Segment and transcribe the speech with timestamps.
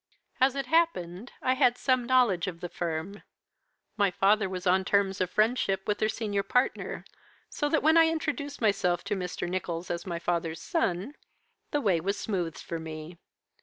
[0.39, 3.21] "As it happened, I had some knowledge of the firm.
[3.97, 7.05] My father was on terms of friendship with their senior partner,
[7.51, 9.47] so that when I introduced myself to Mr.
[9.47, 11.13] Nicholls as my father's son,
[11.69, 13.19] the way was smoothed for me.